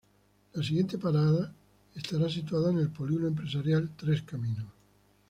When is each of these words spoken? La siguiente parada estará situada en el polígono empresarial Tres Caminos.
La 0.53 0.63
siguiente 0.63 0.97
parada 0.97 1.53
estará 1.95 2.27
situada 2.27 2.71
en 2.71 2.79
el 2.79 2.89
polígono 2.89 3.27
empresarial 3.27 3.91
Tres 3.95 4.23
Caminos. 4.23 4.65